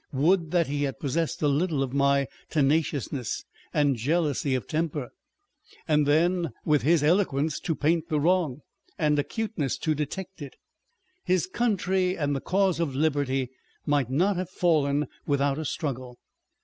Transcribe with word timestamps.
Would 0.13 0.49
that 0.49 0.65
he 0.65 0.81
had 0.85 0.99
possessed 0.99 1.43
a 1.43 1.47
little 1.47 1.83
of 1.83 1.93
my 1.93 2.27
tenaciousness 2.49 3.45
and 3.71 3.95
jealousy 3.95 4.55
of 4.55 4.65
temper; 4.65 5.11
and 5.87 6.07
then, 6.07 6.53
with 6.65 6.81
his 6.81 7.03
eloquence 7.03 7.59
to 7.59 7.75
paint 7.75 8.09
the 8.09 8.19
wrong, 8.19 8.61
and 8.97 9.19
acuteness 9.19 9.77
to 9.77 9.93
detect 9.93 10.41
it, 10.41 10.55
his 11.23 11.45
country 11.45 12.17
and 12.17 12.35
the 12.35 12.41
cause 12.41 12.79
of 12.79 12.95
liberty 12.95 13.51
might 13.85 14.09
not 14.09 14.37
have 14.37 14.49
fallen 14.49 15.05
without 15.27 15.59
a 15.59 15.65
struggle 15.65 16.17